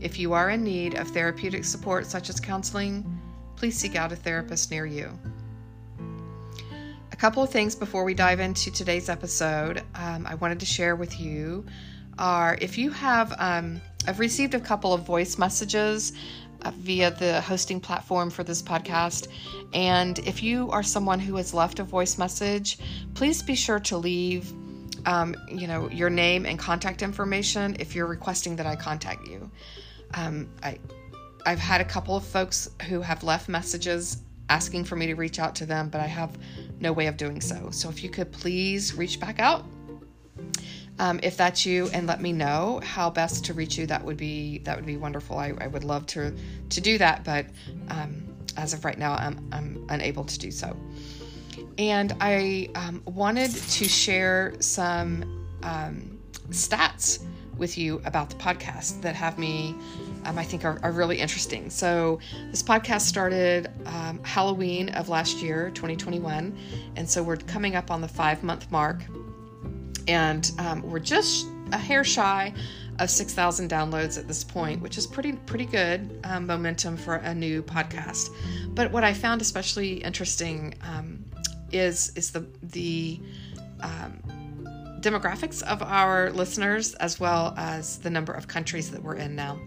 [0.00, 3.20] If you are in need of therapeutic support such as counseling,
[3.56, 5.18] please seek out a therapist near you.
[7.12, 10.96] A couple of things before we dive into today's episode, um, I wanted to share
[10.96, 11.64] with you
[12.18, 16.12] are if you have, um, I've received a couple of voice messages
[16.62, 19.28] uh, via the hosting platform for this podcast.
[19.72, 22.78] And if you are someone who has left a voice message,
[23.14, 24.52] please be sure to leave.
[25.06, 29.50] Um, you know your name and contact information if you're requesting that I contact you.
[30.14, 30.78] Um, I,
[31.46, 34.18] I've had a couple of folks who have left messages
[34.48, 36.36] asking for me to reach out to them, but I have
[36.80, 37.70] no way of doing so.
[37.70, 39.64] So if you could please reach back out,
[40.98, 44.16] um, if that's you, and let me know how best to reach you, that would
[44.16, 45.38] be that would be wonderful.
[45.38, 46.34] I, I would love to
[46.70, 47.46] to do that, but
[47.88, 48.22] um,
[48.56, 50.76] as of right now, I'm I'm unable to do so.
[51.78, 56.18] And I um, wanted to share some um,
[56.50, 57.22] stats
[57.56, 59.74] with you about the podcast that have me,
[60.24, 61.70] um, I think, are, are, really interesting.
[61.70, 62.18] So,
[62.50, 66.56] this podcast started um, Halloween of last year, 2021.
[66.96, 69.02] And so, we're coming up on the five month mark.
[70.08, 72.52] And um, we're just a hair shy
[72.98, 77.34] of 6,000 downloads at this point, which is pretty pretty good um, momentum for a
[77.34, 78.30] new podcast.
[78.74, 81.24] But what I found especially interesting um,
[81.72, 83.20] is is the the
[83.80, 84.20] um,
[85.00, 89.58] demographics of our listeners as well as the number of countries that we're in now.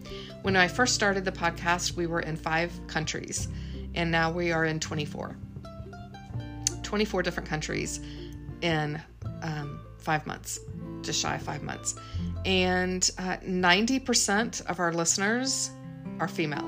[0.42, 3.48] When I first started the podcast, we were in five countries,
[3.95, 5.38] and now we are in 24.
[6.83, 7.99] 24 different countries
[8.61, 8.99] in
[9.43, 10.59] um, five months,
[11.02, 11.95] just shy of five months.
[12.45, 15.71] And uh, 90% of our listeners
[16.20, 16.67] are female.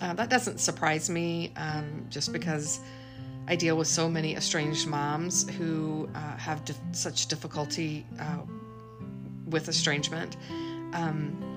[0.00, 2.80] Uh, that doesn't surprise me um, just because
[3.46, 6.62] I deal with so many estranged moms who uh, have
[6.92, 8.38] such difficulty uh,
[9.46, 10.36] with estrangement.
[10.92, 11.50] Um,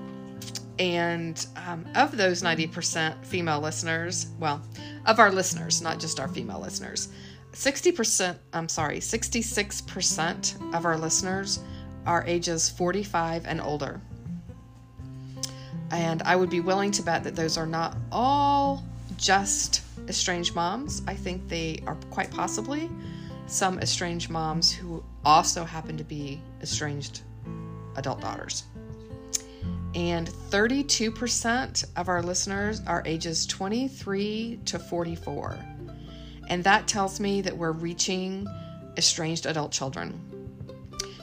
[0.78, 4.60] and um, of those 90% female listeners, well,
[5.06, 7.08] of our listeners, not just our female listeners,
[7.52, 11.60] 60%, I'm sorry, 66% of our listeners
[12.06, 14.00] are ages 45 and older.
[15.92, 18.84] And I would be willing to bet that those are not all
[19.16, 21.02] just estranged moms.
[21.06, 22.90] I think they are quite possibly
[23.46, 27.22] some estranged moms who also happen to be estranged
[27.96, 28.64] adult daughters.
[29.94, 35.58] And 32% of our listeners are ages 23 to 44.
[36.48, 38.46] And that tells me that we're reaching
[38.96, 40.20] estranged adult children.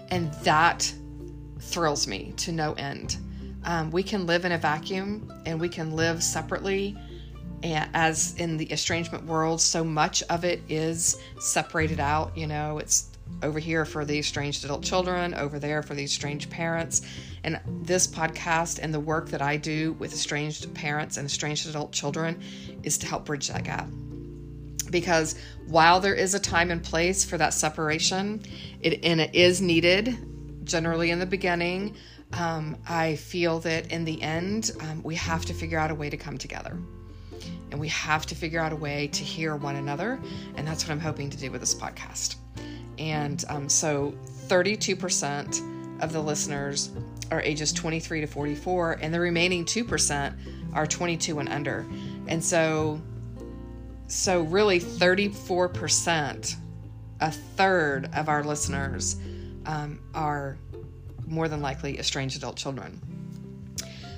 [0.10, 0.92] And that
[1.60, 3.18] thrills me to no end.
[3.64, 6.98] Um, we can live in a vacuum and we can live separately
[7.64, 13.12] as in the estrangement world so much of it is separated out you know it's
[13.44, 17.02] over here for the estranged adult children over there for the estranged parents.
[17.44, 21.92] And this podcast and the work that i do with estranged parents and estranged adult
[21.92, 22.42] children
[22.84, 23.88] is to help bridge that gap.
[24.90, 25.36] Because
[25.68, 28.42] while there is a time and place for that separation
[28.82, 30.18] it and it is needed
[30.66, 31.96] generally in the beginning
[32.34, 36.10] um, i feel that in the end um, we have to figure out a way
[36.10, 36.78] to come together
[37.72, 40.20] and we have to figure out a way to hear one another.
[40.56, 42.36] And that's what I'm hoping to do with this podcast.
[42.98, 44.14] And um, so
[44.48, 46.92] 32% of the listeners
[47.32, 50.36] are ages 23 to 44, and the remaining 2%
[50.74, 51.86] are 22 and under.
[52.28, 53.02] And so,
[54.08, 56.56] so really 34%,
[57.22, 59.18] a third of our listeners
[59.66, 60.58] um, are
[61.26, 63.00] more than likely estranged adult children.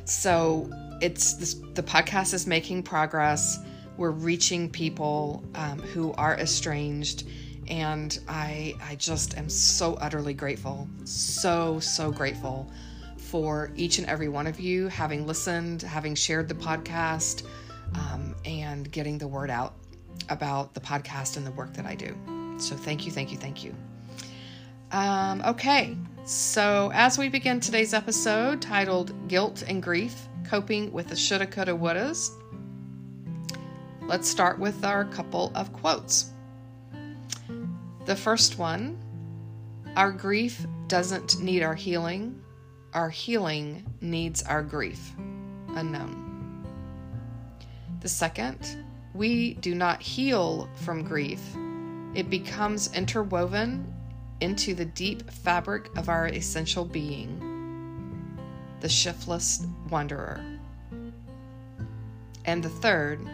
[0.06, 0.69] So
[1.01, 3.60] it's this, the podcast is making progress.
[3.98, 7.28] We're reaching people um, who are estranged,
[7.68, 12.72] and I I just am so utterly grateful, so so grateful
[13.18, 17.46] for each and every one of you having listened, having shared the podcast,
[17.96, 19.74] um, and getting the word out
[20.30, 22.16] about the podcast and the work that I do.
[22.57, 23.75] So thank you, thank you, thank you.
[24.92, 31.16] Um, okay, so as we begin today's episode titled Guilt and Grief, coping with the
[31.16, 32.30] shoulda, coulda, wouldas.
[34.01, 36.31] Let's start with our couple of quotes.
[38.06, 38.98] The first one
[39.95, 42.42] Our grief doesn't need our healing,
[42.94, 45.12] our healing needs our grief.
[45.69, 46.66] Unknown.
[48.01, 51.42] The second, we do not heal from grief.
[52.16, 53.94] It becomes interwoven
[54.42, 57.39] into the deep fabric of our essential being,
[58.83, 60.44] the shiftless wanderer.
[62.44, 63.25] And the third,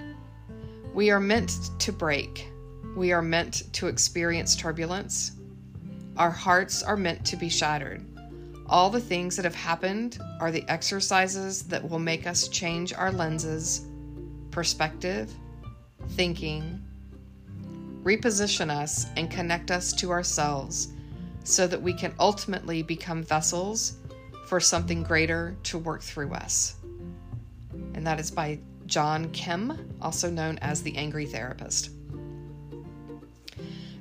[0.94, 2.48] we are meant to break.
[2.96, 5.32] We are meant to experience turbulence.
[6.18, 8.06] Our hearts are meant to be shattered.
[8.68, 13.12] All the things that have happened are the exercises that will make us change our
[13.12, 13.88] lenses,
[14.52, 15.34] perspective,
[16.10, 16.80] thinking,
[18.04, 20.90] reposition us, and connect us to ourselves
[21.44, 23.99] so that we can ultimately become vessels
[24.50, 26.76] for something greater to work through us.
[27.94, 28.58] And that is by
[28.88, 31.92] John Kim, also known as the Angry Therapist.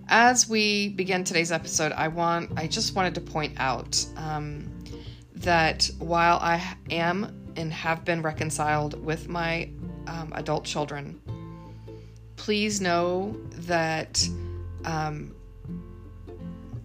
[0.08, 4.72] As we begin today's episode, I want I just wanted to point out um,
[5.34, 9.68] that while I am and have been reconciled with my
[10.06, 11.20] um, adult children,
[12.36, 14.26] please know that
[14.86, 15.34] um,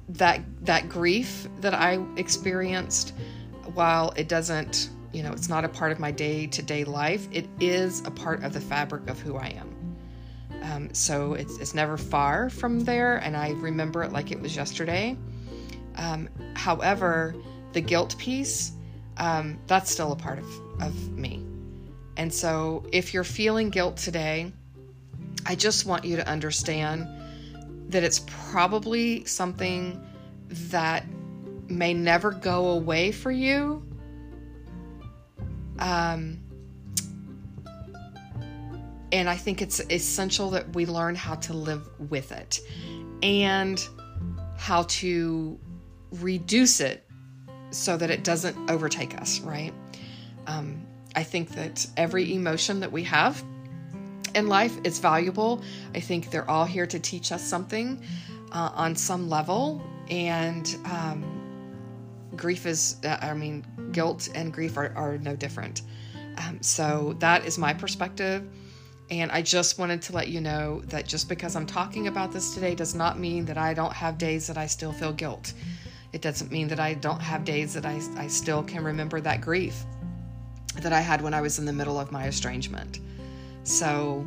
[0.10, 3.14] that that grief that I experienced,
[3.74, 7.28] while it doesn't, you know, it's not a part of my day to day life,
[7.32, 9.70] it is a part of the fabric of who I am.
[10.64, 14.56] Um, so it's, it's never far from there, and I remember it like it was
[14.56, 15.18] yesterday.
[15.96, 17.36] Um, however,
[17.74, 18.72] the guilt piece,
[19.18, 20.46] um, that's still a part of,
[20.82, 21.46] of me.
[22.18, 24.52] And so if you're feeling guilt today,
[25.46, 27.08] I just want you to understand
[27.90, 30.02] that it's probably something
[30.50, 31.06] that
[31.68, 33.86] may never go away for you.
[35.80, 36.40] Um,
[39.12, 42.60] and I think it's essential that we learn how to live with it
[43.22, 43.86] and
[44.58, 45.60] how to
[46.12, 47.08] reduce it
[47.72, 49.74] so that it doesn't overtake us, right?
[50.48, 50.86] Um,
[51.16, 53.44] I think that every emotion that we have
[54.36, 55.62] in life is valuable.
[55.94, 58.04] I think they're all here to teach us something
[58.52, 59.82] uh, on some level.
[60.10, 61.33] And um,
[62.36, 65.82] grief is, uh, I mean, guilt and grief are, are no different.
[66.38, 68.48] Um, so that is my perspective.
[69.10, 72.54] And I just wanted to let you know that just because I'm talking about this
[72.54, 75.54] today does not mean that I don't have days that I still feel guilt.
[76.14, 79.42] It doesn't mean that I don't have days that I, I still can remember that
[79.42, 79.84] grief
[80.82, 83.00] that I had when I was in the middle of my estrangement.
[83.64, 84.26] So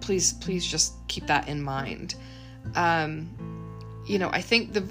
[0.00, 2.14] please, please just keep that in mind.
[2.74, 3.30] Um,
[4.06, 4.84] you know, I think the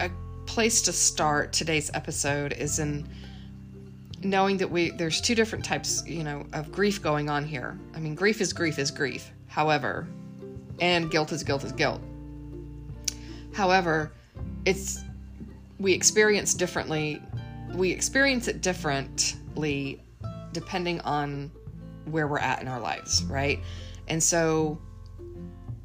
[0.00, 0.10] a
[0.46, 3.08] place to start today's episode is in
[4.22, 7.78] knowing that we there's two different types, you know, of grief going on here.
[7.94, 9.30] I mean, grief is grief is grief.
[9.48, 10.06] However,
[10.80, 12.00] and guilt is guilt is guilt.
[13.52, 14.12] However,
[14.64, 15.02] it's
[15.78, 17.22] we experience differently.
[17.74, 20.02] We experience it differently
[20.52, 21.50] depending on
[22.06, 23.60] where we're at in our lives, right?
[24.08, 24.78] And so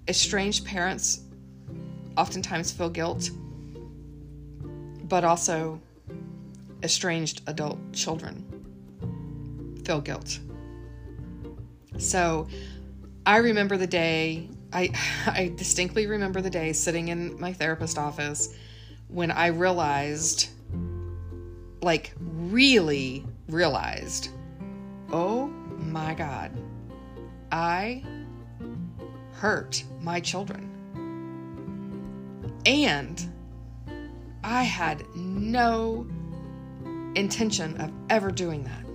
[0.08, 1.22] estranged parents
[2.18, 3.32] oftentimes feel guilt,
[5.12, 5.78] but also
[6.84, 8.46] estranged adult children
[9.84, 10.40] feel guilt.
[11.98, 12.48] So
[13.26, 14.90] I remember the day, I,
[15.26, 18.56] I distinctly remember the day sitting in my therapist office
[19.10, 20.48] when I realized,
[21.82, 24.30] like, really realized,
[25.12, 25.48] oh
[25.78, 26.58] my God,
[27.52, 28.02] I
[29.34, 30.70] hurt my children.
[32.66, 33.31] And
[34.44, 36.08] I had no
[37.16, 38.86] intention of ever doing that.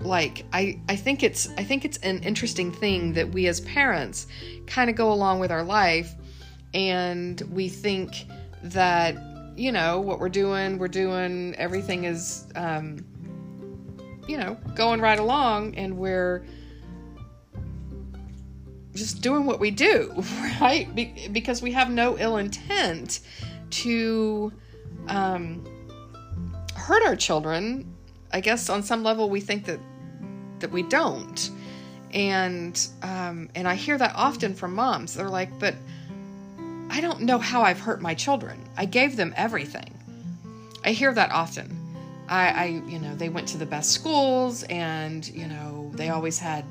[0.00, 4.26] Like I, I think it's i think it's an interesting thing that we as parents
[4.66, 6.14] kind of go along with our life
[6.72, 8.24] and we think
[8.62, 9.14] that
[9.56, 13.04] you know what we're doing we're doing everything is um,
[14.26, 16.46] you know going right along and we're
[18.94, 20.12] just doing what we do
[20.60, 23.20] right Be- because we have no ill intent
[23.70, 24.52] to
[25.08, 25.64] um,
[26.74, 27.94] hurt our children,
[28.32, 29.80] I guess on some level we think that
[30.60, 31.50] that we don't.
[32.12, 35.14] And um, and I hear that often from moms.
[35.14, 35.74] They're like, but
[36.90, 38.60] I don't know how I've hurt my children.
[38.76, 39.96] I gave them everything.
[40.84, 41.76] I hear that often.
[42.28, 46.38] I, I you know, they went to the best schools and, you know, they always
[46.38, 46.64] had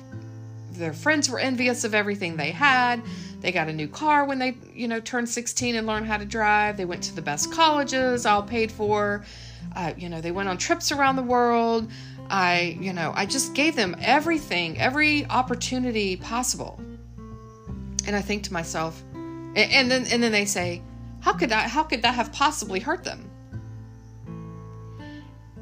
[0.79, 3.01] their friends were envious of everything they had.
[3.41, 6.25] They got a new car when they, you know, turned 16 and learned how to
[6.25, 6.77] drive.
[6.77, 9.23] They went to the best colleges, all paid for.
[9.75, 11.89] Uh, you know, they went on trips around the world.
[12.29, 16.79] I, you know, I just gave them everything, every opportunity possible.
[18.05, 20.81] And I think to myself, and, and then and then they say,
[21.21, 23.29] how could I how could that have possibly hurt them?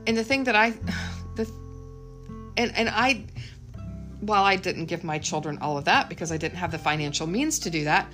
[0.06, 0.72] And the thing that I
[1.36, 1.50] the
[2.58, 3.26] and and I
[4.22, 7.28] while I didn't give my children all of that because I didn't have the financial
[7.28, 8.12] means to do that,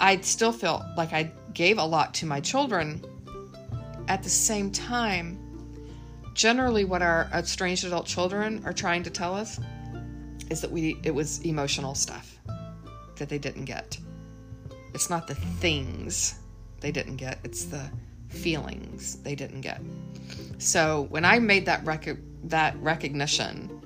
[0.00, 3.02] I still felt like I gave a lot to my children.
[4.08, 5.38] At the same time,
[6.34, 9.60] generally what our uh, estranged adult children are trying to tell us
[10.50, 12.38] is that we it was emotional stuff
[13.16, 13.98] that they didn't get.
[14.94, 16.34] It's not the things
[16.80, 17.90] they didn't get, it's the
[18.28, 19.80] feelings they didn't get.
[20.58, 23.81] So when I made that rec- that recognition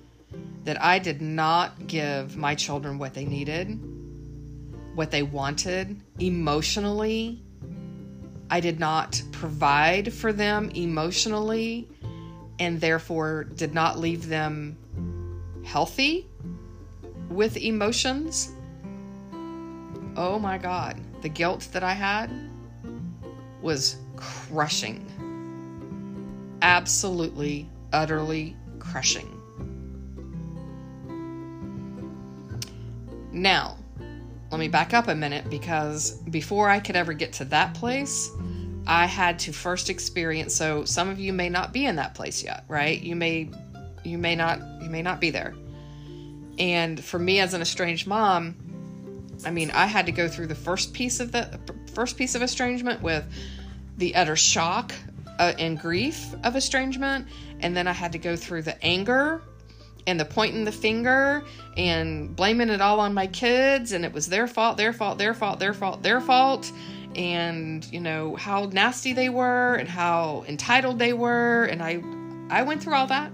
[0.66, 3.78] that I did not give my children what they needed,
[4.96, 7.40] what they wanted emotionally,
[8.50, 11.88] I did not provide for them emotionally,
[12.58, 14.76] and therefore did not leave them
[15.64, 16.26] healthy
[17.28, 18.50] with emotions.
[20.16, 22.28] Oh my God, the guilt that I had
[23.62, 25.04] was crushing.
[26.61, 29.40] Absolutely, utterly crushing.
[33.36, 33.76] Now,
[34.50, 38.30] let me back up a minute because before I could ever get to that place,
[38.86, 42.42] I had to first experience so some of you may not be in that place
[42.42, 42.98] yet, right?
[42.98, 43.50] You may
[44.04, 45.54] you may not you may not be there.
[46.58, 48.56] And for me as an estranged mom,
[49.44, 51.60] I mean, I had to go through the first piece of the
[51.92, 53.30] first piece of estrangement with
[53.98, 54.94] the utter shock
[55.38, 57.28] uh, and grief of estrangement,
[57.60, 59.42] and then I had to go through the anger
[60.06, 61.44] and the pointing the finger
[61.76, 65.34] and blaming it all on my kids and it was their fault, their fault, their
[65.34, 66.70] fault, their fault, their fault
[67.16, 72.02] and you know how nasty they were and how entitled they were and I
[72.50, 73.32] I went through all that.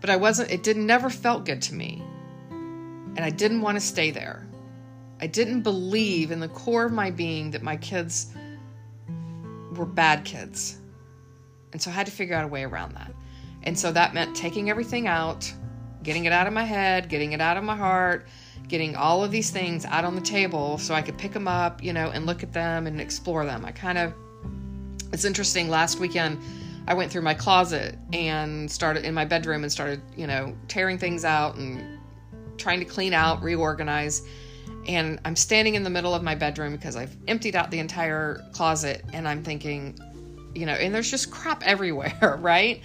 [0.00, 2.02] But I wasn't it didn't never felt good to me.
[2.50, 4.46] And I didn't want to stay there.
[5.20, 8.26] I didn't believe in the core of my being that my kids
[9.74, 10.78] were bad kids.
[11.72, 13.12] And so I had to figure out a way around that.
[13.66, 15.52] And so that meant taking everything out,
[16.04, 18.28] getting it out of my head, getting it out of my heart,
[18.68, 21.82] getting all of these things out on the table so I could pick them up,
[21.82, 23.64] you know, and look at them and explore them.
[23.64, 24.14] I kind of,
[25.12, 25.68] it's interesting.
[25.68, 26.40] Last weekend,
[26.86, 30.96] I went through my closet and started in my bedroom and started, you know, tearing
[30.96, 31.98] things out and
[32.58, 34.22] trying to clean out, reorganize.
[34.86, 38.44] And I'm standing in the middle of my bedroom because I've emptied out the entire
[38.52, 39.98] closet and I'm thinking,
[40.54, 42.80] you know, and there's just crap everywhere, right?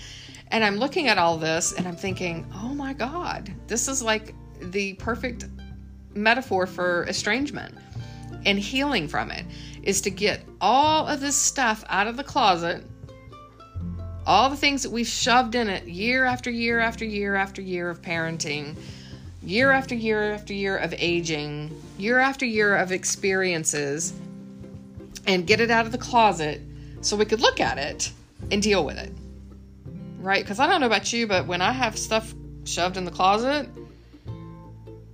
[0.51, 4.35] And I'm looking at all this and I'm thinking, oh my God, this is like
[4.59, 5.45] the perfect
[6.13, 7.73] metaphor for estrangement
[8.45, 9.45] and healing from it
[9.83, 12.83] is to get all of this stuff out of the closet,
[14.25, 17.89] all the things that we've shoved in it year after year after year after year
[17.89, 18.75] of parenting,
[19.41, 24.13] year after year after year of aging, year after year of experiences,
[25.27, 26.61] and get it out of the closet
[26.99, 28.11] so we could look at it
[28.51, 29.11] and deal with it
[30.21, 30.43] right?
[30.43, 33.69] Because I don't know about you, but when I have stuff shoved in the closet,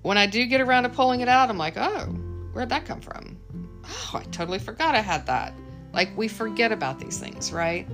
[0.02, 2.06] when I do get around to pulling it out, I'm like, oh,
[2.54, 3.38] where'd that come from?
[3.86, 5.54] Oh, I totally forgot I had that.
[5.94, 7.88] Like we forget about these things, right?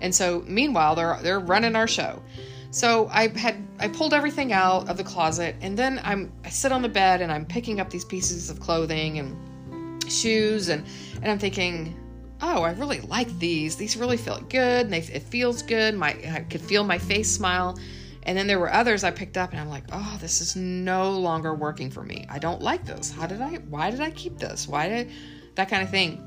[0.00, 2.22] And so meanwhile, they're they're running our show.
[2.70, 6.72] So I had I pulled everything out of the closet, and then I'm I sit
[6.72, 10.86] on the bed and I'm picking up these pieces of clothing and shoes, and
[11.16, 11.96] and I'm thinking,
[12.42, 13.76] oh, I really like these.
[13.76, 15.94] These really feel good and they, it feels good.
[15.94, 17.78] My I could feel my face smile.
[18.24, 21.10] And then there were others I picked up and I'm like, oh, this is no
[21.12, 22.26] longer working for me.
[22.28, 23.10] I don't like this.
[23.10, 24.68] How did I why did I keep this?
[24.68, 25.10] Why did
[25.54, 26.26] that kind of thing?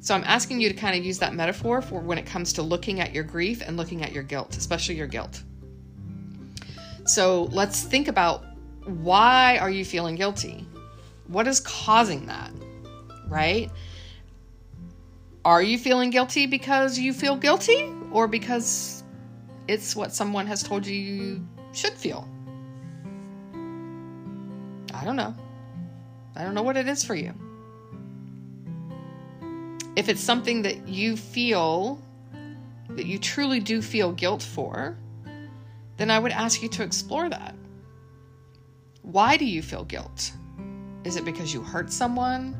[0.00, 2.62] So I'm asking you to kind of use that metaphor for when it comes to
[2.62, 5.42] looking at your grief and looking at your guilt, especially your guilt.
[7.04, 8.44] So let's think about
[8.84, 10.66] why are you feeling guilty?
[11.26, 12.50] What is causing that?
[13.26, 13.70] Right?
[15.48, 19.02] Are you feeling guilty because you feel guilty or because
[19.66, 22.28] it's what someone has told you you should feel?
[24.92, 25.34] I don't know.
[26.36, 27.32] I don't know what it is for you.
[29.96, 31.98] If it's something that you feel
[32.90, 34.98] that you truly do feel guilt for,
[35.96, 37.54] then I would ask you to explore that.
[39.00, 40.30] Why do you feel guilt?
[41.04, 42.54] Is it because you hurt someone?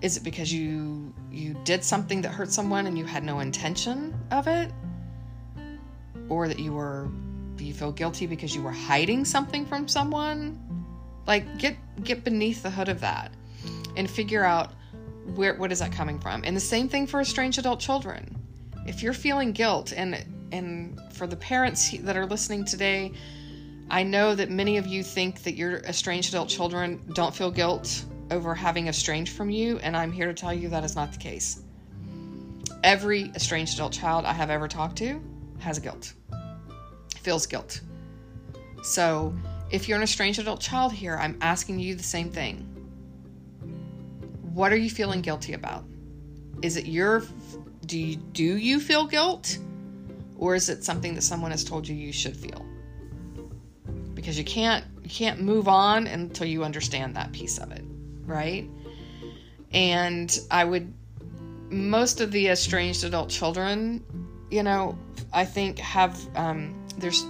[0.00, 4.14] Is it because you you did something that hurt someone and you had no intention
[4.30, 4.70] of it?
[6.28, 7.08] Or that you were
[7.58, 10.58] you feel guilty because you were hiding something from someone?
[11.26, 13.32] Like get get beneath the hood of that
[13.96, 14.72] and figure out
[15.34, 16.42] where what is that coming from?
[16.44, 18.36] And the same thing for estranged adult children.
[18.86, 23.12] If you're feeling guilt and and for the parents that are listening today,
[23.90, 28.04] I know that many of you think that your estranged adult children don't feel guilt
[28.30, 31.18] over having estranged from you, and I'm here to tell you that is not the
[31.18, 31.62] case.
[32.82, 35.20] Every estranged adult child I have ever talked to
[35.58, 36.12] has guilt.
[37.20, 37.80] feels guilt.
[38.82, 39.34] So,
[39.70, 42.64] if you're an estranged adult child here, I'm asking you the same thing.
[44.54, 45.84] What are you feeling guilty about?
[46.62, 47.22] Is it your
[47.86, 49.58] do you do you feel guilt
[50.36, 52.64] or is it something that someone has told you you should feel?
[54.14, 57.84] Because you can't you can't move on until you understand that piece of it,
[58.28, 58.68] right?
[59.72, 60.92] And I would
[61.70, 64.04] most of the estranged adult children,
[64.50, 64.96] you know,
[65.32, 67.26] I think have um, there's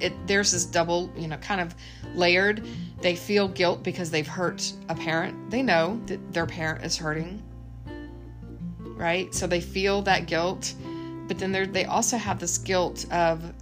[0.00, 1.74] it, there's this double, you know, kind of
[2.14, 2.64] layered.
[3.00, 5.50] They feel guilt because they've hurt a parent.
[5.50, 7.42] They know that their parent is hurting,
[8.96, 9.34] right?
[9.34, 10.74] So they feel that guilt,
[11.26, 13.52] but then they they also have this guilt of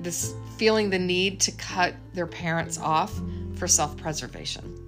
[0.00, 3.20] this feeling the need to cut their parents off
[3.56, 4.85] for self-preservation.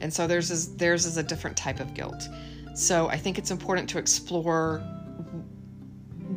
[0.00, 2.28] And so there's this, theirs is a different type of guilt.
[2.74, 4.78] So I think it's important to explore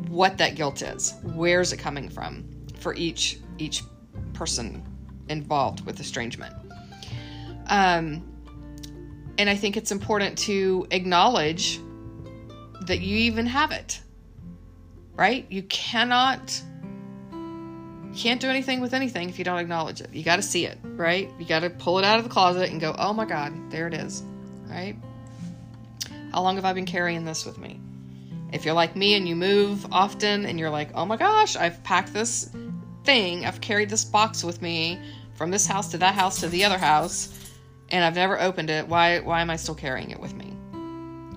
[0.08, 1.14] what that guilt is.
[1.22, 2.44] Where's it coming from
[2.78, 3.82] for each each
[4.32, 4.82] person
[5.28, 6.54] involved with estrangement?
[7.68, 8.22] Um,
[9.38, 11.80] and I think it's important to acknowledge
[12.86, 14.00] that you even have it.
[15.16, 15.46] Right?
[15.50, 16.60] You cannot
[18.14, 20.10] you can't do anything with anything if you don't acknowledge it.
[20.12, 21.28] You got to see it, right?
[21.36, 23.88] You got to pull it out of the closet and go, "Oh my god, there
[23.88, 24.22] it is."
[24.68, 24.96] Right?
[26.32, 27.80] How long have I been carrying this with me?
[28.52, 31.82] If you're like me and you move often and you're like, oh my gosh, I've
[31.82, 32.50] packed this
[33.02, 35.00] thing, I've carried this box with me
[35.34, 37.36] from this house to that house to the other house,
[37.88, 40.52] and I've never opened it, why why am I still carrying it with me?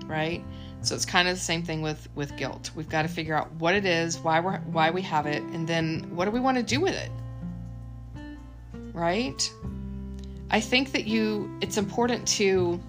[0.06, 0.44] Right?
[0.88, 2.70] So it's kind of the same thing with with guilt.
[2.74, 5.68] We've got to figure out what it is, why we're why we have it, and
[5.68, 7.10] then what do we want to do with it?
[8.94, 9.52] Right?
[10.50, 12.80] I think that you it's important to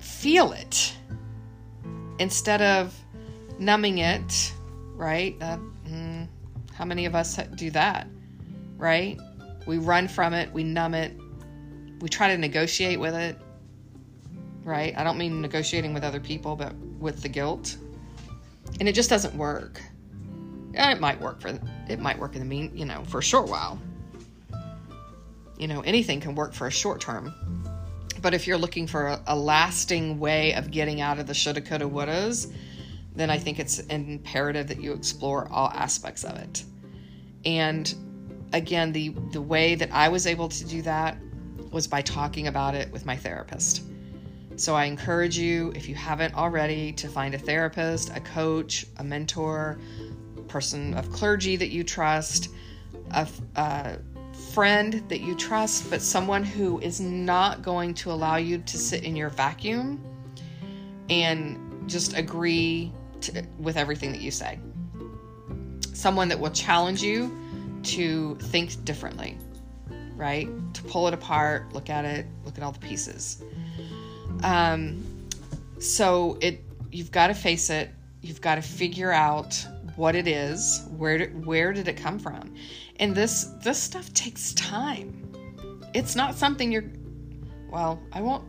[0.00, 0.92] feel it
[2.18, 2.98] instead of
[3.60, 4.52] numbing it,
[4.96, 5.38] right?
[5.38, 6.26] Mm,
[6.74, 8.08] how many of us do that,
[8.76, 9.16] right?
[9.66, 11.16] We run from it, we numb it,
[12.00, 13.38] we try to negotiate with it,
[14.64, 14.94] right?
[14.96, 17.76] I don't mean negotiating with other people, but with the guilt.
[18.78, 19.80] And it just doesn't work.
[20.74, 23.48] it might work for it might work in the mean, you know, for a short
[23.48, 23.78] while.
[25.58, 27.34] You know, anything can work for a short term.
[28.22, 31.60] But if you're looking for a, a lasting way of getting out of the shoulda,
[31.60, 32.52] coulda, wouldas,
[33.14, 36.64] then I think it's imperative that you explore all aspects of it.
[37.44, 37.92] And
[38.52, 41.16] again, the the way that I was able to do that
[41.70, 43.82] was by talking about it with my therapist.
[44.60, 49.02] So I encourage you, if you haven't already, to find a therapist, a coach, a
[49.02, 49.78] mentor,
[50.48, 52.50] person of clergy that you trust,
[53.12, 53.96] a, a
[54.52, 59.02] friend that you trust, but someone who is not going to allow you to sit
[59.02, 59.98] in your vacuum
[61.08, 62.92] and just agree
[63.22, 64.60] to, with everything that you say.
[65.94, 67.34] Someone that will challenge you
[67.84, 69.38] to think differently,
[70.16, 70.50] right?
[70.74, 73.42] To pull it apart, look at it, look at all the pieces.
[74.42, 75.04] Um,
[75.78, 77.90] so it you've got to face it.
[78.22, 80.86] You've got to figure out what it is.
[80.96, 82.54] Where did, where did it come from?
[82.96, 85.32] And this this stuff takes time.
[85.94, 86.84] It's not something you're
[87.70, 88.44] well, I won't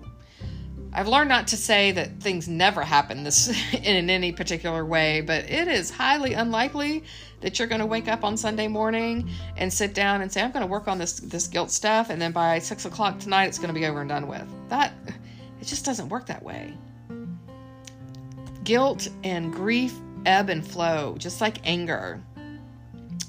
[0.93, 5.49] I've learned not to say that things never happen this in any particular way, but
[5.49, 7.03] it is highly unlikely
[7.39, 10.51] that you're going to wake up on Sunday morning and sit down and say, "I'm
[10.51, 13.57] going to work on this this guilt stuff," and then by six o'clock tonight, it's
[13.57, 14.45] going to be over and done with.
[14.69, 14.93] That
[15.61, 16.73] it just doesn't work that way.
[18.63, 19.95] Guilt and grief
[20.25, 22.21] ebb and flow, just like anger.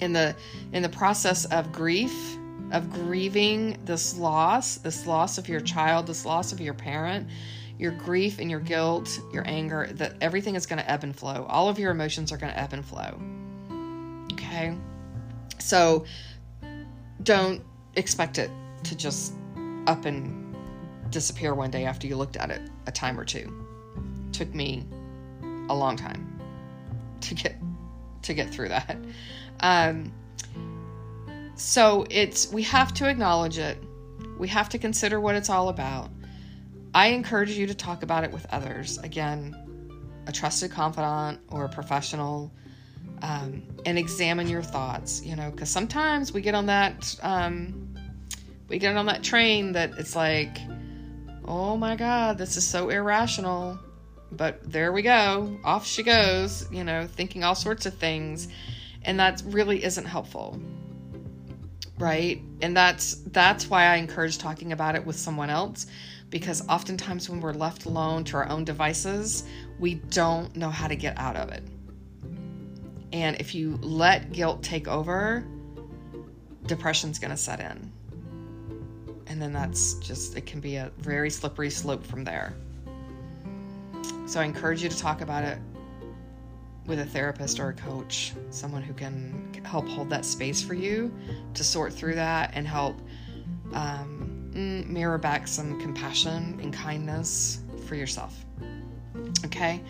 [0.00, 0.34] In the
[0.72, 2.36] in the process of grief
[2.72, 7.28] of grieving this loss this loss of your child this loss of your parent
[7.78, 11.46] your grief and your guilt your anger that everything is going to ebb and flow.
[11.48, 13.20] All of your emotions are going to ebb and flow.
[14.32, 14.76] Okay?
[15.58, 16.04] So
[17.22, 17.62] don't
[17.94, 18.50] expect it
[18.84, 19.34] to just
[19.86, 20.41] up and
[21.12, 23.52] disappear one day after you looked at it a time or two
[24.32, 24.84] took me
[25.68, 26.40] a long time
[27.20, 27.56] to get
[28.22, 28.96] to get through that
[29.60, 30.12] um,
[31.54, 33.78] so it's we have to acknowledge it.
[34.38, 36.10] We have to consider what it's all about.
[36.94, 38.98] I encourage you to talk about it with others.
[38.98, 39.56] Again,
[40.26, 42.50] a trusted confidant or a professional,
[43.22, 45.24] um, and examine your thoughts.
[45.24, 47.94] You know, because sometimes we get on that um,
[48.68, 50.58] we get on that train that it's like,
[51.46, 53.78] oh my god, this is so irrational.
[54.32, 56.70] But there we go, off she goes.
[56.72, 58.48] You know, thinking all sorts of things
[59.04, 60.60] and that really isn't helpful
[61.98, 65.86] right and that's that's why i encourage talking about it with someone else
[66.30, 69.44] because oftentimes when we're left alone to our own devices
[69.78, 71.62] we don't know how to get out of it
[73.12, 75.44] And if you let guilt take over,
[76.66, 77.91] depression's going to set in.
[79.32, 82.52] And then that's just, it can be a very slippery slope from there.
[84.26, 85.56] So I encourage you to talk about it
[86.84, 91.10] with a therapist or a coach, someone who can help hold that space for you
[91.54, 93.00] to sort through that and help
[93.72, 98.44] um, mm, mirror back some compassion and kindness for yourself.
[99.44, 99.80] Okay,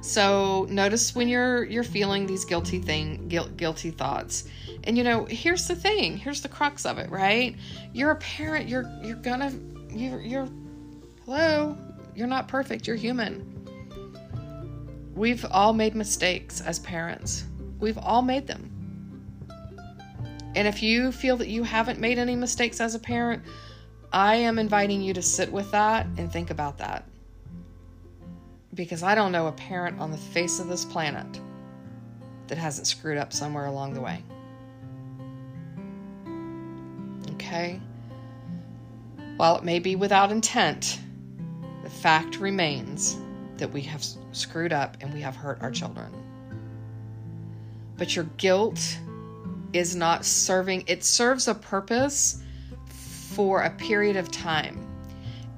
[0.00, 4.44] so notice when you're you're feeling these guilty thing, guilt, guilty thoughts,
[4.84, 7.56] and you know here's the thing, here's the crux of it, right?
[7.92, 9.52] You're a parent, you're you're gonna
[9.90, 10.48] you're you're
[11.24, 11.76] hello,
[12.14, 13.54] you're not perfect, you're human
[15.14, 17.44] We've all made mistakes as parents.
[17.78, 18.70] We've all made them.
[20.56, 23.42] And if you feel that you haven't made any mistakes as a parent,
[24.12, 27.04] I am inviting you to sit with that and think about that.
[28.74, 31.40] Because I don't know a parent on the face of this planet
[32.48, 34.22] that hasn't screwed up somewhere along the way.
[37.34, 37.80] Okay?
[39.36, 40.98] While it may be without intent,
[41.82, 43.16] the fact remains
[43.56, 46.12] that we have screwed up and we have hurt our children.
[47.96, 48.98] But your guilt
[49.72, 52.42] is not serving, it serves a purpose
[52.86, 54.83] for a period of time.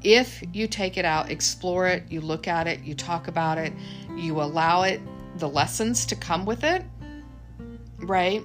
[0.06, 3.72] If you take it out, explore it, you look at it, you talk about it,
[4.14, 5.00] you allow it,
[5.38, 6.84] the lessons to come with it,
[7.98, 8.40] right?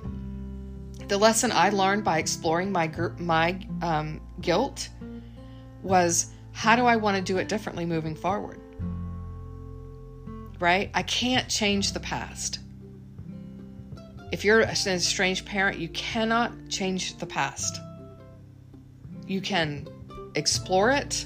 [1.08, 4.89] The lesson I learned by exploring my my um, guilt
[5.84, 8.60] was how do I want to do it differently moving forward?
[10.62, 10.91] right?
[10.93, 12.60] I can't change the past.
[14.32, 17.82] If you're an estranged parent, you cannot change the past.
[19.28, 19.88] You can
[20.36, 21.26] explore it,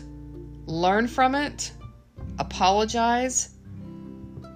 [0.65, 1.71] learn from it,
[2.39, 3.56] apologize,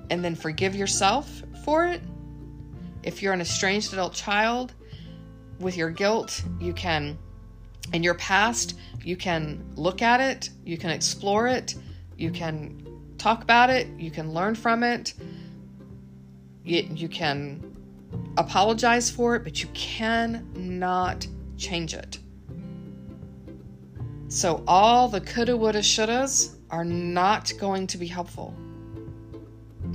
[0.10, 2.02] and then forgive yourself for it.
[3.04, 4.74] If you're an estranged adult child
[5.60, 7.18] with your guilt, you can,
[7.94, 11.76] in your past, you can look at it, you can explore it,
[12.18, 12.86] you can
[13.18, 15.14] talk about it, you can learn from it,
[16.64, 17.76] you, you can
[18.38, 22.20] apologize for it, but you cannot change it.
[24.30, 28.54] So, all the coulda, woulda, shouldas are not going to be helpful.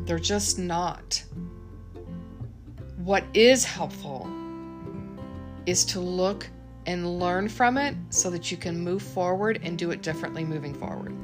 [0.05, 1.23] They're just not.
[2.97, 4.29] What is helpful
[5.67, 6.51] is to look
[6.87, 10.75] and learn from it so that you can move forward and do it differently moving
[10.75, 11.15] forward.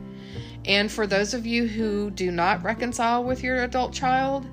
[0.65, 4.47] And for those of you who do not reconcile with your adult child,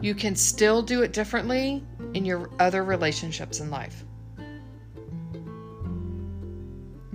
[0.00, 4.06] you can still do it differently in your other relationships in life.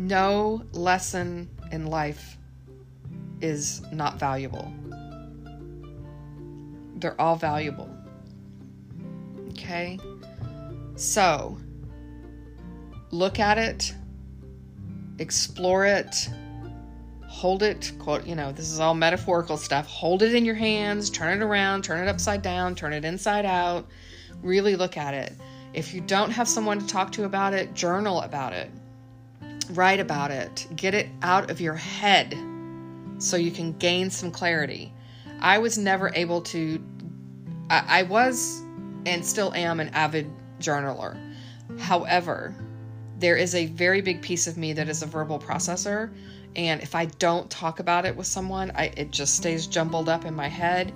[0.04, 2.38] No lesson in life
[3.40, 4.70] is not valuable.
[6.98, 7.90] They're all valuable.
[9.52, 9.98] Okay?
[10.98, 11.58] So,
[13.12, 13.96] look at it,
[15.20, 16.30] explore it,
[17.26, 19.88] hold it, quote, you know, this is all metaphorical stuff.
[19.88, 23.46] Hold it in your hands, turn it around, turn it upside down, turn it inside
[23.46, 23.88] out.
[24.42, 25.32] Really look at it.
[25.74, 28.70] If you don't have someone to talk to about it, journal about it.
[29.72, 30.68] Write about it.
[30.76, 32.38] Get it out of your head
[33.18, 34.94] so you can gain some clarity.
[35.40, 36.84] I was never able to,
[37.70, 38.62] I, I was
[39.06, 41.18] and still am an avid journaler.
[41.80, 42.56] However,
[43.20, 46.12] there is a very big piece of me that is a verbal processor
[46.56, 50.26] and if I don't talk about it with someone, I, it just stays jumbled up
[50.26, 50.94] in my head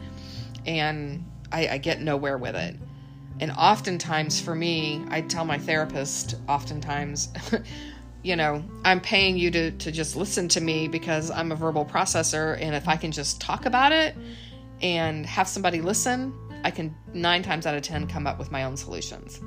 [0.65, 2.75] and I, I get nowhere with it.
[3.39, 7.29] And oftentimes for me, I tell my therapist, oftentimes,
[8.27, 11.85] you know, I'm paying you to, to just listen to me because I'm a verbal
[11.85, 12.61] processor.
[12.61, 14.15] And if I can just talk about it
[14.81, 18.63] and have somebody listen, I can nine times out of 10 come up with my
[18.63, 19.39] own solutions.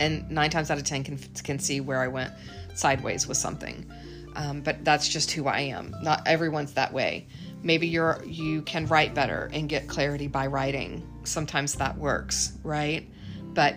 [0.00, 2.32] And nine times out of 10 can, can see where I went
[2.74, 3.90] sideways with something
[4.36, 5.94] um, but that's just who I am.
[6.02, 7.26] Not everyone's that way.
[7.62, 11.06] Maybe you're you can write better and get clarity by writing.
[11.24, 13.08] Sometimes that works, right?
[13.54, 13.76] But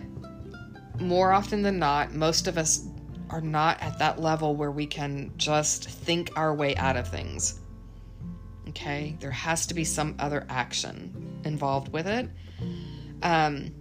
[0.98, 2.88] more often than not, most of us
[3.30, 7.58] are not at that level where we can just think our way out of things.
[8.68, 12.28] Okay, there has to be some other action involved with it.
[13.22, 13.72] Um,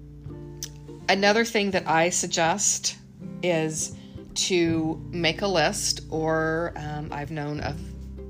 [1.09, 2.97] another thing that I suggest
[3.43, 3.95] is
[4.35, 7.79] to make a list, or um, I've known of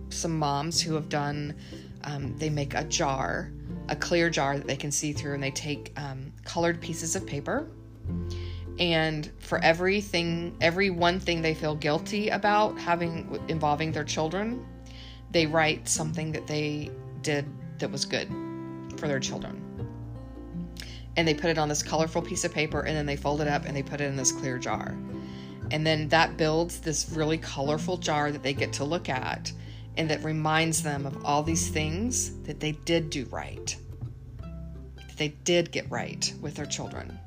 [0.09, 1.55] some moms who have done,
[2.03, 3.51] um, they make a jar,
[3.89, 7.25] a clear jar that they can see through, and they take um, colored pieces of
[7.25, 7.67] paper.
[8.79, 14.65] And for everything, every one thing they feel guilty about having involving their children,
[15.31, 17.45] they write something that they did
[17.79, 18.29] that was good
[18.97, 19.61] for their children.
[21.17, 23.47] and they put it on this colorful piece of paper and then they fold it
[23.47, 24.95] up and they put it in this clear jar.
[25.71, 29.51] And then that builds this really colorful jar that they get to look at
[29.97, 33.75] and that reminds them of all these things that they did do right,
[34.97, 37.17] that they did get right with their children.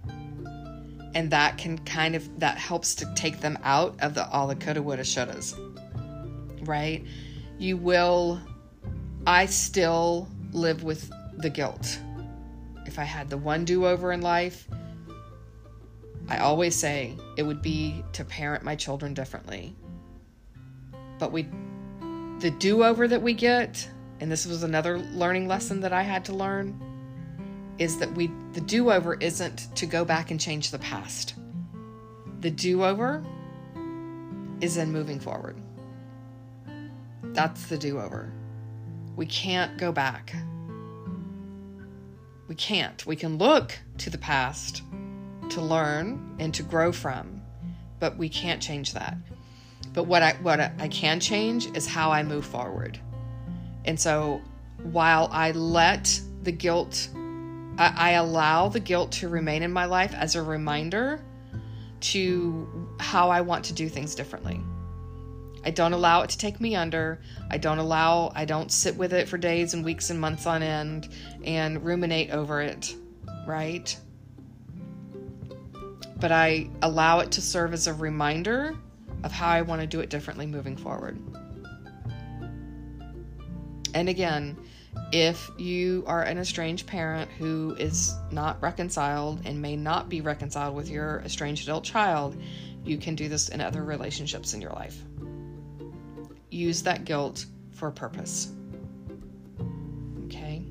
[1.14, 4.54] And that can kind of that helps to take them out of the all the
[4.54, 5.56] coulda woulda shouldas.
[6.66, 7.04] Right?
[7.58, 8.40] You will
[9.26, 12.00] I still live with the guilt.
[12.86, 14.66] If I had the one do-over in life,
[16.28, 19.74] I always say it would be to parent my children differently.
[21.18, 21.48] But we
[22.40, 23.88] the do over that we get,
[24.20, 26.80] and this was another learning lesson that I had to learn,
[27.78, 31.34] is that we the do over isn't to go back and change the past.
[32.40, 33.24] The do over
[34.60, 35.56] is in moving forward.
[37.22, 38.32] That's the do over.
[39.16, 40.34] We can't go back.
[42.48, 43.04] We can't.
[43.06, 44.82] We can look to the past
[45.50, 47.42] to learn and to grow from,
[48.00, 49.16] but we can't change that.
[49.92, 52.98] But what I what I can change is how I move forward.
[53.84, 54.40] And so
[54.82, 57.08] while I let the guilt
[57.78, 61.24] I, I allow the guilt to remain in my life as a reminder
[62.00, 64.60] to how I want to do things differently.
[65.64, 67.20] I don't allow it to take me under.
[67.50, 70.62] I don't allow, I don't sit with it for days and weeks and months on
[70.62, 71.08] end
[71.44, 72.94] and ruminate over it,
[73.46, 73.96] right?
[76.20, 78.76] But I allow it to serve as a reminder
[79.24, 81.18] of how I want to do it differently moving forward.
[83.94, 84.56] And again,
[85.12, 90.74] if you are an estranged parent who is not reconciled and may not be reconciled
[90.74, 92.36] with your estranged adult child,
[92.84, 95.02] you can do this in other relationships in your life.
[96.50, 98.52] Use that guilt for a purpose.
[100.26, 100.62] Okay?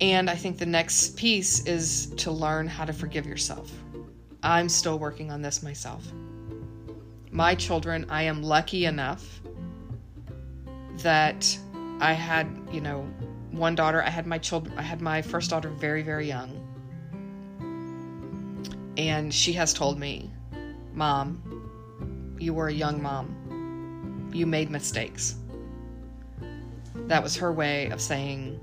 [0.00, 3.72] And I think the next piece is to learn how to forgive yourself.
[4.42, 6.06] I'm still working on this myself.
[7.30, 9.40] My children, I am lucky enough
[10.98, 11.58] that
[12.00, 13.02] I had, you know,
[13.50, 16.62] one daughter, I had my children, I had my first daughter very, very young.
[18.96, 20.30] And she has told me,
[20.92, 24.30] Mom, you were a young mom.
[24.32, 25.36] You made mistakes.
[26.94, 28.60] That was her way of saying,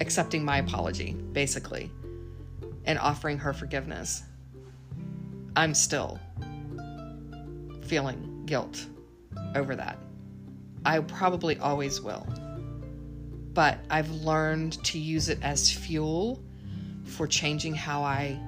[0.00, 1.90] accepting my apology, basically
[2.84, 4.22] and offering her forgiveness,
[5.56, 6.18] I'm still
[7.82, 8.86] feeling guilt
[9.54, 9.98] over that.
[10.84, 12.26] I probably always will.
[13.54, 16.42] But I've learned to use it as fuel
[17.04, 18.38] for changing how I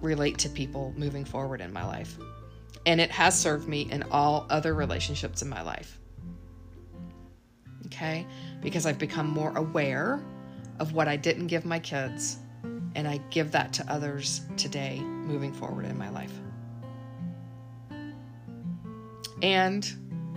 [0.00, 2.16] relate to people moving forward in my life.
[2.86, 5.98] And it has served me in all other relationships in my life.
[7.86, 8.26] Okay?
[8.62, 10.22] Because I've become more aware
[10.78, 12.38] of what I didn't give my kids
[12.94, 16.32] and I give that to others today moving forward in my life.
[19.42, 19.90] And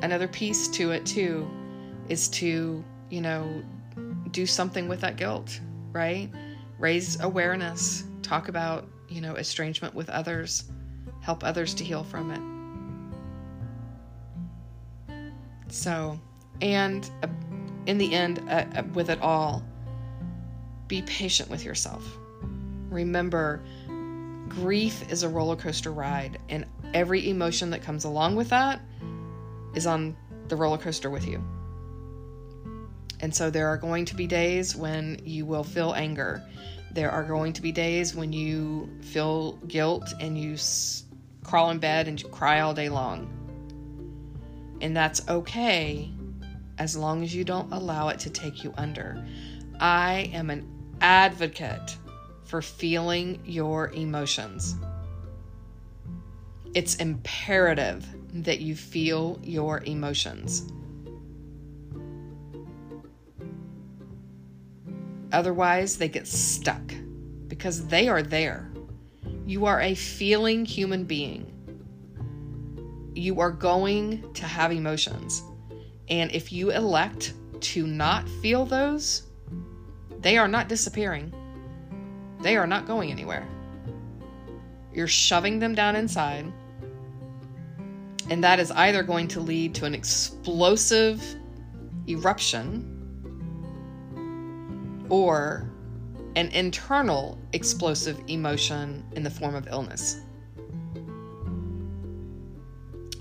[0.04, 1.50] another piece to it too
[2.10, 3.64] is to, you know,
[4.32, 5.60] do something with that guilt,
[5.92, 6.30] right?
[6.78, 10.66] Raise awareness, talk about, you know, estrangement with others,
[11.22, 12.42] help others to heal from it.
[15.70, 16.20] So,
[16.62, 17.28] and uh,
[17.88, 19.64] in the end, uh, uh, with it all,
[20.88, 22.04] be patient with yourself
[22.94, 23.62] remember
[24.48, 28.80] grief is a roller coaster ride, and every emotion that comes along with that
[29.74, 30.16] is on
[30.48, 31.44] the roller coaster with you.
[33.20, 36.44] And so there are going to be days when you will feel anger.
[36.92, 41.06] There are going to be days when you feel guilt and you s-
[41.44, 43.30] crawl in bed and you cry all day long.
[44.82, 46.12] And that's okay
[46.78, 49.26] as long as you don't allow it to take you under.
[49.80, 50.68] I am an
[51.00, 51.98] advocate
[52.44, 54.76] for feeling your emotions.
[56.74, 60.72] It's imperative that you feel your emotions.
[65.32, 66.94] Otherwise, they get stuck
[67.48, 68.72] because they are there.
[69.46, 71.50] You are a feeling human being.
[73.16, 75.44] You are going to have emotions.
[76.10, 79.24] And if you elect to not feel those,
[80.20, 81.34] they are not disappearing.
[82.42, 83.48] They are not going anywhere.
[84.94, 86.52] You're shoving them down inside.
[88.30, 91.24] And that is either going to lead to an explosive
[92.08, 92.90] eruption
[95.10, 95.70] or
[96.36, 100.20] an internal explosive emotion in the form of illness.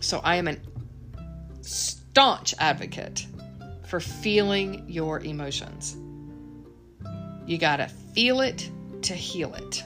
[0.00, 0.56] So I am a
[1.60, 3.26] staunch advocate
[3.86, 5.96] for feeling your emotions.
[7.46, 8.70] You got to feel it
[9.02, 9.84] to heal it.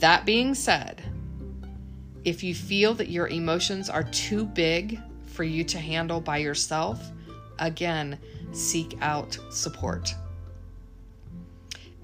[0.00, 1.02] That being said,
[2.24, 7.10] if you feel that your emotions are too big for you to handle by yourself,
[7.58, 8.18] again,
[8.52, 10.14] seek out support.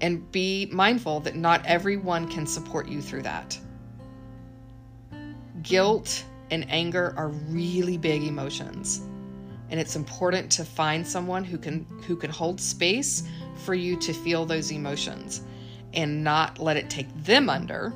[0.01, 3.57] And be mindful that not everyone can support you through that.
[5.63, 9.01] Guilt and anger are really big emotions.
[9.69, 13.23] And it's important to find someone who can who can hold space
[13.65, 15.41] for you to feel those emotions
[15.93, 17.91] and not let it take them under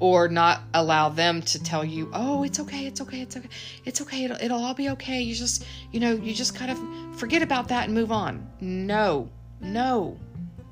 [0.00, 3.48] or not allow them to tell you, "Oh, it's okay, it's okay, it's okay,
[3.84, 7.18] it's okay, it'll, it'll all be okay." You just, you know, you just kind of
[7.18, 8.48] forget about that and move on.
[8.60, 9.28] No,
[9.60, 10.16] no,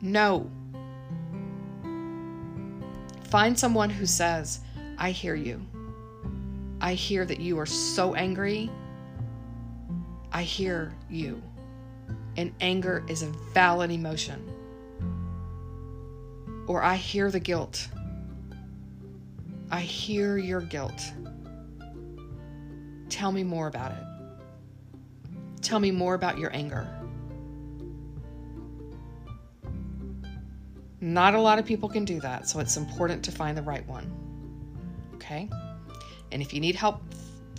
[0.01, 0.51] no.
[3.25, 4.61] Find someone who says,
[4.99, 5.61] "I hear you.
[6.81, 8.71] I hear that you are so angry.
[10.33, 11.43] I hear you."
[12.37, 14.53] And anger is a valid emotion.
[16.69, 17.89] Or I hear the guilt.
[19.70, 21.12] I hear your guilt.
[23.09, 24.05] Tell me more about it.
[25.62, 26.88] Tell me more about your anger.
[31.00, 33.87] Not a lot of people can do that, so it's important to find the right
[33.87, 34.11] one.
[35.14, 35.48] Okay?
[36.33, 37.02] And if you need help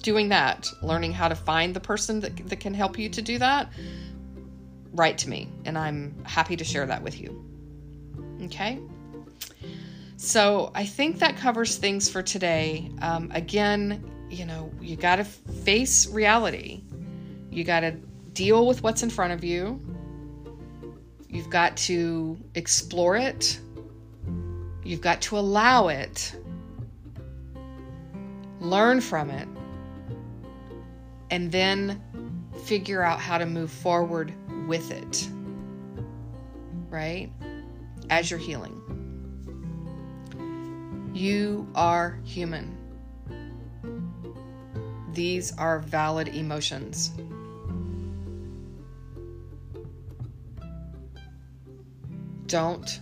[0.01, 3.37] doing that, learning how to find the person that, that can help you to do
[3.39, 3.71] that,
[4.93, 7.43] write to me, and I'm happy to share that with you.
[8.43, 8.79] Okay?
[10.17, 12.89] So I think that covers things for today.
[13.01, 16.82] Um, again, you know, you got to face reality.
[17.51, 17.91] You got to
[18.34, 19.80] deal with what's in front of you.
[21.30, 23.60] You've got to explore it.
[24.84, 26.36] You've got to allow it.
[28.60, 29.47] Learn from it.
[31.30, 32.01] And then
[32.65, 34.34] figure out how to move forward
[34.67, 35.30] with it.
[36.89, 37.32] Right?
[38.10, 38.76] As you're healing.
[41.17, 42.77] You are human.
[45.13, 47.12] These are valid emotions.
[52.45, 52.99] Don't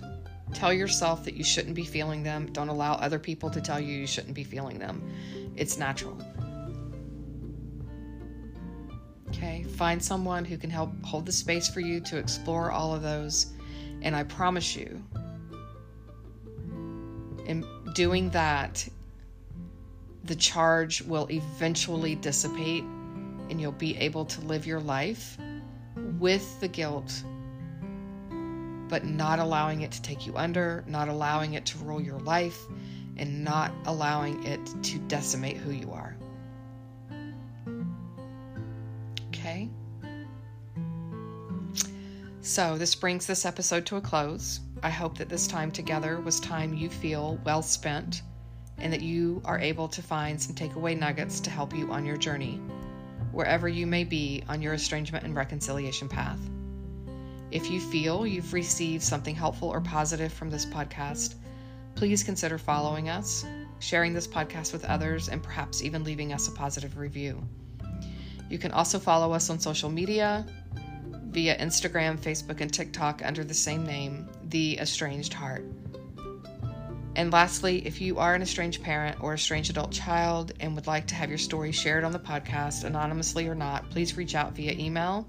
[0.54, 2.46] tell yourself that you shouldn't be feeling them.
[2.54, 5.04] Don't allow other people to tell you you shouldn't be feeling them.
[5.58, 6.18] It's natural.
[9.28, 13.02] Okay, find someone who can help hold the space for you to explore all of
[13.02, 13.48] those.
[14.02, 15.04] And I promise you,
[17.46, 18.88] in doing that,
[20.26, 22.84] the charge will eventually dissipate
[23.50, 25.38] and you'll be able to live your life
[26.20, 27.24] with the guilt,
[28.90, 32.60] but not allowing it to take you under, not allowing it to rule your life,
[33.18, 36.18] and not allowing it to decimate who you are.
[39.28, 39.70] Okay?
[42.42, 44.60] So, this brings this episode to a close.
[44.84, 48.22] I hope that this time together was time you feel well spent
[48.78, 52.18] and that you are able to find some takeaway nuggets to help you on your
[52.18, 52.60] journey,
[53.32, 56.40] wherever you may be on your estrangement and reconciliation path.
[57.52, 61.36] If you feel you've received something helpful or positive from this podcast,
[61.96, 63.46] please consider following us,
[63.80, 67.42] sharing this podcast with others, and perhaps even leaving us a positive review.
[68.50, 70.46] You can also follow us on social media
[71.28, 75.66] via Instagram, Facebook, and TikTok under the same name, The Estranged Heart.
[77.16, 80.88] And lastly, if you are an estranged parent or a estranged adult child and would
[80.88, 84.54] like to have your story shared on the podcast, anonymously or not, please reach out
[84.54, 85.28] via email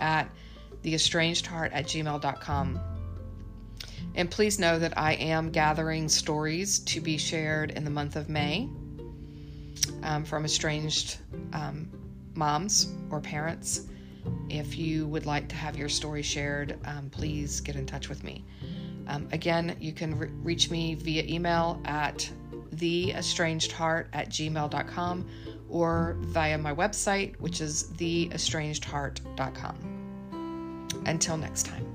[0.00, 0.28] at
[0.82, 2.80] theestrangedheart at gmail.com.
[4.14, 8.28] And please know that I am gathering stories to be shared in the month of
[8.28, 8.68] May
[10.02, 11.18] um, from estranged
[11.52, 11.88] um,
[12.34, 13.86] moms or parents.
[14.48, 18.24] If you would like to have your story shared, um, please get in touch with
[18.24, 18.44] me.
[19.06, 22.30] Um, again, you can re- reach me via email at
[22.74, 25.28] theestrangedheart at gmail.com
[25.68, 29.94] or via my website, which is theestrangedheart.com.
[31.06, 31.86] Until next time.